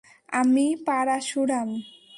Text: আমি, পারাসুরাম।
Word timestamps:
আমি, 0.33 0.65
পারাসুরাম। 0.85 1.69